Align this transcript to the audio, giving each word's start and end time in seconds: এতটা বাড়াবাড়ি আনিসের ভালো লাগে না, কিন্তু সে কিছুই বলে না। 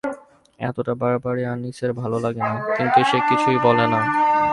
এতটা 0.59 0.93
বাড়াবাড়ি 0.95 1.43
আনিসের 1.45 1.91
ভালো 1.93 2.17
লাগে 2.19 2.43
না, 2.49 2.55
কিন্তু 2.77 2.99
সে 3.09 3.17
কিছুই 3.29 3.57
বলে 3.65 3.85
না। 3.93 3.99